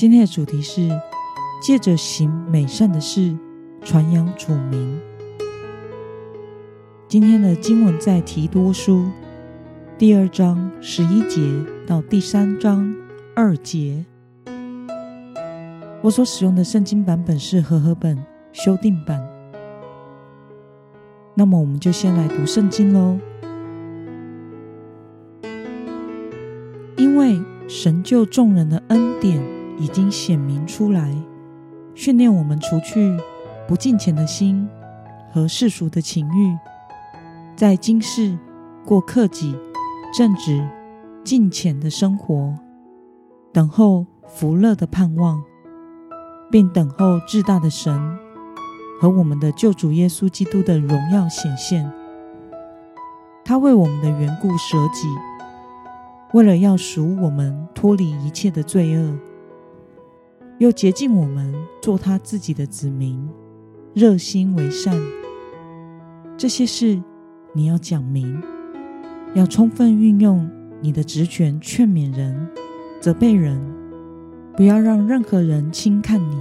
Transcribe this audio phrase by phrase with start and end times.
[0.00, 0.88] 今天的主题是
[1.60, 3.36] 借着行美善的事
[3.84, 4.98] 传扬主名。
[7.06, 9.10] 今天的经文在提多书
[9.98, 11.42] 第二章十一节
[11.86, 12.96] 到第三章
[13.36, 14.06] 二节。
[16.00, 18.16] 我所使用的圣经版本是和合本
[18.54, 19.22] 修订版。
[21.34, 23.18] 那么，我们就先来读圣经喽。
[26.96, 29.59] 因为神救众人的恩典。
[29.80, 31.10] 已经显明出来，
[31.94, 33.16] 训练我们除去
[33.66, 34.68] 不敬虔的心
[35.32, 36.54] 和世俗的情欲，
[37.56, 38.38] 在今世
[38.84, 39.56] 过克己、
[40.14, 40.68] 正直、
[41.24, 42.54] 敬虔的生活，
[43.54, 45.42] 等候福乐的盼望，
[46.50, 48.18] 并等候至大的神
[49.00, 51.90] 和我们的救主耶稣基督的荣耀显现。
[53.42, 55.08] 他为我们的缘故舍己，
[56.34, 59.16] 为了要赎我们脱离一切的罪恶。
[60.60, 63.18] 又洁净我们，做他自己的子民，
[63.94, 64.94] 热心为善。
[66.36, 67.02] 这些事
[67.54, 68.38] 你要讲明，
[69.32, 70.46] 要充分运用
[70.82, 72.46] 你的职权，劝勉人、
[73.00, 73.58] 责备人，
[74.54, 76.38] 不要让任何人轻看你。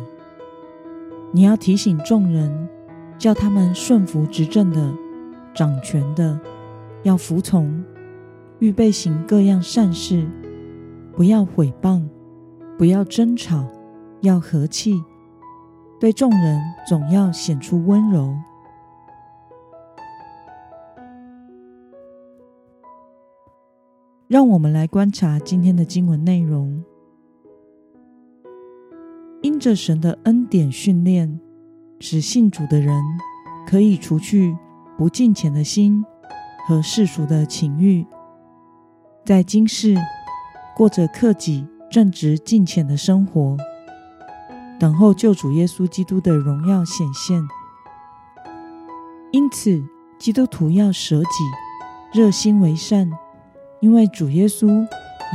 [1.31, 2.67] 你要提醒众人，
[3.17, 4.94] 叫他们顺服执政的、
[5.53, 6.38] 掌权的，
[7.03, 7.81] 要服从，
[8.59, 10.28] 预备行各样善事，
[11.16, 12.03] 不要毁谤，
[12.78, 13.66] 不要争吵。
[14.22, 15.03] 要和气，
[16.00, 18.35] 对众人总要显出温柔。
[24.28, 26.84] 让我们来观察今天的经文内容。
[29.41, 31.40] 因着神的恩典训练，
[32.00, 33.02] 使信主的人
[33.66, 34.56] 可以除去
[34.97, 36.03] 不敬虔的心
[36.68, 38.06] 和世俗的情欲，
[39.25, 39.96] 在今世
[40.75, 43.58] 过着克己、正直、敬虔的生活。
[44.79, 47.45] 等候救主耶稣基督的荣耀显现，
[49.31, 49.84] 因此
[50.17, 53.12] 基督徒要舍己，热心为善，
[53.81, 54.88] 因为主耶稣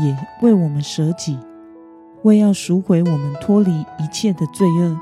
[0.02, 1.38] 也为我们舍己，
[2.22, 4.98] 为要赎回我们脱离一切的罪恶。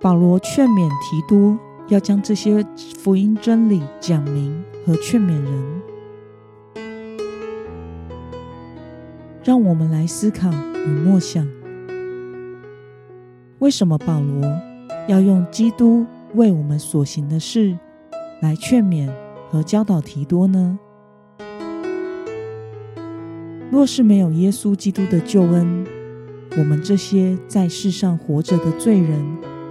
[0.00, 1.56] 保罗劝勉提多
[1.86, 2.66] 要将这些
[2.98, 5.82] 福音真理讲明和劝勉人，
[9.44, 11.46] 让我们来思考与默想。
[13.58, 14.44] 为什么保罗
[15.08, 17.78] 要用基督为我们所行的事
[18.42, 19.10] 来劝勉
[19.50, 20.78] 和教导提多呢？
[23.70, 25.86] 若是没有耶稣基督的救恩，
[26.58, 29.24] 我们这些在世上活着的罪人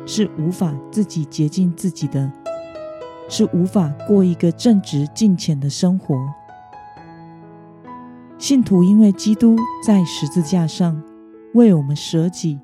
[0.08, 2.32] 是无法自己洁净自己的，
[3.30, 6.16] 是无法过一个正直敬虔的生活。
[8.40, 11.02] 信徒因为基督在十字架上
[11.54, 12.60] 为我们舍己。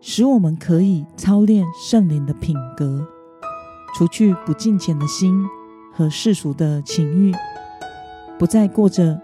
[0.00, 3.06] 使我们可以操练圣灵的品格，
[3.94, 5.44] 除去不敬虔的心
[5.92, 7.32] 和世俗的情欲，
[8.38, 9.20] 不再过着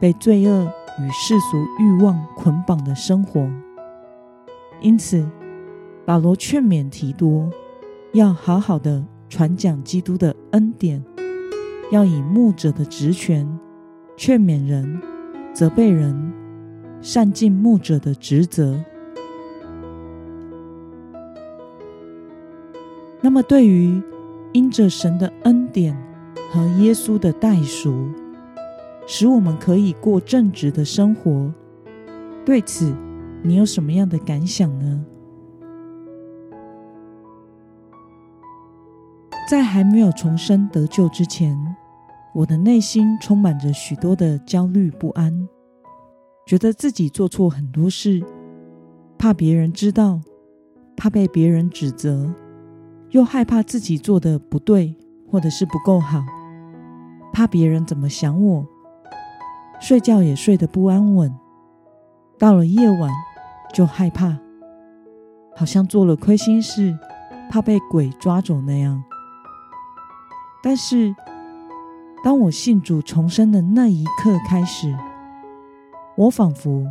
[0.00, 0.64] 被罪恶
[1.00, 3.48] 与世俗欲望捆绑的生活。
[4.80, 5.26] 因此，
[6.04, 7.50] 保罗劝勉提多
[8.12, 11.02] 要好好的传讲基督的恩典，
[11.90, 13.58] 要以牧者的职权
[14.16, 15.00] 劝勉人、
[15.52, 16.32] 责备人，
[17.00, 18.78] 善尽牧者的职责。
[23.24, 24.02] 那么，对于
[24.52, 25.96] 因着神的恩典
[26.50, 28.10] 和耶稣的代赎，
[29.06, 31.52] 使我们可以过正直的生活，
[32.44, 32.92] 对此
[33.42, 35.04] 你有什么样的感想呢？
[39.48, 41.56] 在还没有重生得救之前，
[42.34, 45.48] 我的内心充满着许多的焦虑不安，
[46.44, 48.22] 觉得自己做错很多事，
[49.16, 50.20] 怕别人知道，
[50.96, 52.34] 怕被别人指责。
[53.12, 54.94] 又害怕自己做的不对，
[55.30, 56.24] 或者是不够好，
[57.30, 58.66] 怕别人怎么想我，
[59.78, 61.30] 睡觉也睡得不安稳。
[62.38, 63.10] 到了夜晚
[63.74, 64.38] 就害怕，
[65.54, 66.98] 好像做了亏心事，
[67.50, 69.04] 怕被鬼抓走那样。
[70.62, 71.14] 但是，
[72.24, 74.96] 当我信主重生的那一刻开始，
[76.16, 76.86] 我仿佛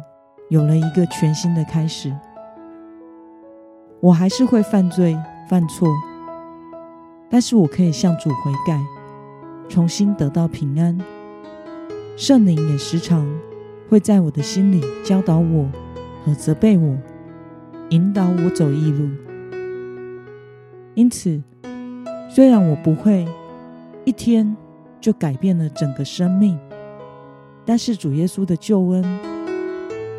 [0.52, 2.16] 有了一个全新的开始。
[4.02, 5.18] 我还是会犯罪、
[5.50, 5.88] 犯错，
[7.32, 8.80] 但是我可以向主悔改，
[9.70, 10.96] 重新得到平安。
[12.18, 13.26] 圣灵也时常
[13.90, 15.68] 会在我的心里教导我
[16.26, 16.98] 和责备我，
[17.90, 19.10] 引导我走义路。
[20.94, 21.42] 因此，
[22.30, 23.26] 虽然我不会
[24.04, 24.56] 一天
[25.00, 26.60] 就改变了整个生命，
[27.66, 29.20] 但是主耶稣的救恩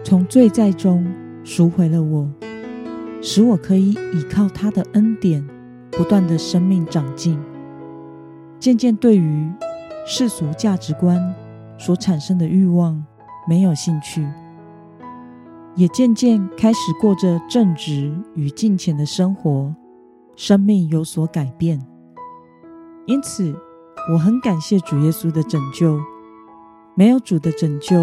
[0.03, 1.06] 从罪在中
[1.44, 2.29] 赎回了我。
[3.25, 5.47] 使我可以依靠他的恩典，
[5.92, 7.38] 不断的生命长进，
[8.58, 9.52] 渐渐对于
[10.06, 11.34] 世俗价值观
[11.78, 13.04] 所产生的欲望
[13.46, 14.26] 没有兴趣，
[15.76, 19.74] 也渐渐开始过着正直与敬虔的生活，
[20.34, 21.80] 生命有所改变。
[23.06, 23.54] 因此，
[24.12, 26.00] 我很感谢主耶稣的拯救。
[26.94, 27.96] 没有主的拯救，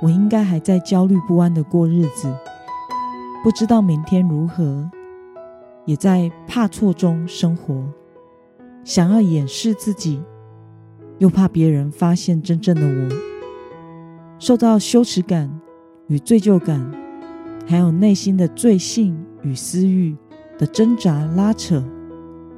[0.00, 2.34] 我应该还在焦虑不安的过日子。
[3.42, 4.90] 不知道明天如何，
[5.84, 7.84] 也在怕错中生活，
[8.84, 10.22] 想要掩饰自己，
[11.18, 13.08] 又怕别人发现真正的我，
[14.38, 15.60] 受到羞耻感
[16.06, 16.92] 与罪疚感，
[17.66, 20.16] 还有内心的罪性与私欲
[20.58, 21.82] 的挣扎拉扯，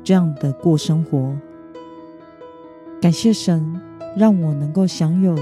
[0.02, 1.36] 这样的过生活。
[3.00, 3.80] 感谢神，
[4.16, 5.38] 让我能够享有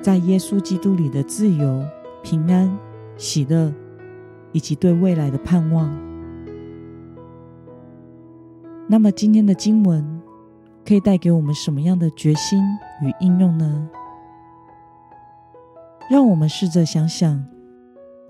[0.00, 1.84] 在耶稣基督里的自由、
[2.22, 2.76] 平安、
[3.16, 3.72] 喜乐。
[4.52, 6.05] 以及对未来的盼望。
[8.88, 10.22] 那么，今天的经文
[10.84, 12.62] 可以带给我们什么样的决心
[13.02, 13.88] 与应用呢？
[16.08, 17.44] 让我们试着想想，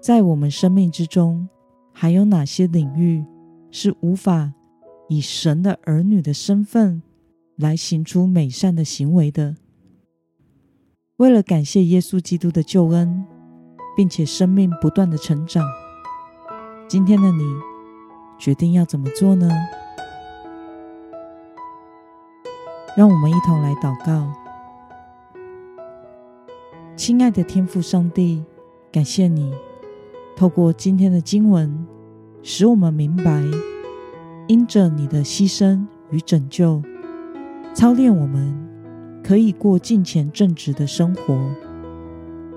[0.01, 1.47] 在我们生命之中，
[1.93, 3.23] 还有哪些领域
[3.71, 4.55] 是无法
[5.09, 7.03] 以神的儿女的身份
[7.57, 9.57] 来行出美善的行为的？
[11.19, 13.27] 为了感谢耶稣基督的救恩，
[13.95, 15.63] 并且生命不断的成长。
[16.89, 17.43] 今天的你
[18.39, 19.51] 决定要怎么做呢？
[22.97, 24.27] 让我们一同来祷告。
[26.97, 28.43] 亲爱的天父上帝，
[28.91, 29.53] 感谢你
[30.35, 31.87] 透过今天的经文，
[32.43, 33.45] 使我们明白，
[34.49, 36.83] 因着你的牺牲与拯救，
[37.75, 38.57] 操练我们
[39.23, 41.39] 可以过敬虔正直的生活，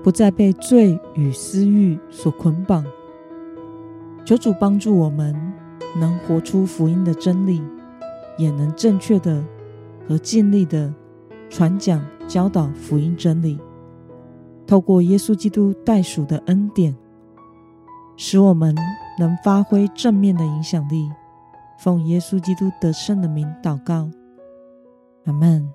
[0.02, 2.82] 不再被罪与私欲所捆绑。
[4.24, 5.36] 求主帮助我们，
[5.98, 7.62] 能活出福音的真理，
[8.38, 9.44] 也能正确的
[10.10, 10.92] 和尽力的
[11.48, 13.60] 传讲教导福音真理。
[14.66, 16.96] 透过耶稣基督代赎的恩典，
[18.16, 18.74] 使我们
[19.20, 21.08] 能发挥正面的影响力。
[21.78, 24.10] 奉耶稣基督得胜的名祷告，
[25.26, 25.69] 阿门。